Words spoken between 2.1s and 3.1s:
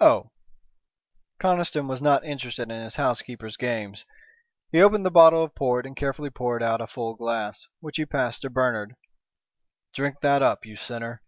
interested in his